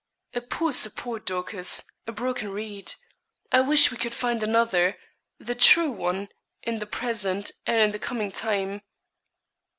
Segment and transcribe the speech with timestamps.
[0.33, 2.95] 'A poor support, Dorcas a broken reed.
[3.51, 4.97] I wish we could find another
[5.37, 6.29] the true one,
[6.63, 8.81] in the present, and in the coming time.'